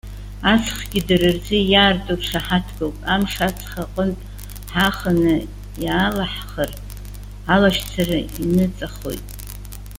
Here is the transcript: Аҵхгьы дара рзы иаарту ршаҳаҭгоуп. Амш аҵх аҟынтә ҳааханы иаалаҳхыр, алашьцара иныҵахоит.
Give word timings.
Аҵхгьы 0.51 0.99
дара 1.07 1.29
рзы 1.35 1.57
иаарту 1.71 2.17
ршаҳаҭгоуп. 2.19 2.95
Амш 3.13 3.35
аҵх 3.47 3.71
аҟынтә 3.83 4.25
ҳааханы 4.73 5.33
иаалаҳхыр, 5.83 6.71
алашьцара 7.53 8.19
иныҵахоит. 8.41 9.25